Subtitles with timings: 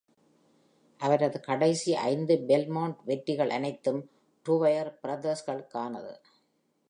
[0.99, 4.01] அவரது கடைசி ஐந்து பெல்மாண்ட் வெற்றிகள் அனைத்தும்
[4.49, 6.13] டுவயர் பிரதர்ஸ்களுக்கானது.